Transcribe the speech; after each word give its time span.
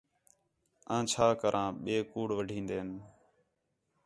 آں 0.93 1.03
چھا 1.11 1.27
کراں 1.41 1.69
ٻئے 1.83 1.97
کوڑ 2.11 2.29
وڈھین٘دِن 2.37 2.89